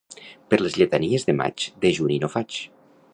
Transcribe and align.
Per 0.53 0.57
les 0.61 0.77
lletanies 0.79 1.27
de 1.29 1.37
maig 1.43 1.67
dejuni 1.85 2.21
no 2.25 2.31
faig. 2.37 2.59